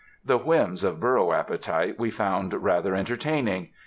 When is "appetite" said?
1.31-1.99